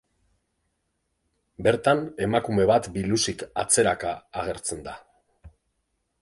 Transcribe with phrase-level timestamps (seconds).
[1.67, 4.97] Bertan emakume bat biluzik atzeraka agertzen da.